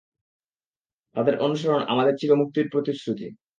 তাদের 1.15 1.35
অনুসরণ 1.39 1.81
আমাদের 1.87 2.13
চিরমুক্তির 2.17 2.67
প্রতিশ্রুতি। 2.71 3.27